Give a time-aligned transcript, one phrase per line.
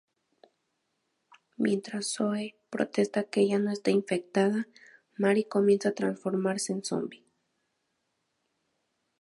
[1.57, 4.67] Mientras Zoe protesta que ella no está infectada,
[5.15, 7.23] Mary comienza a transformarse en zombie.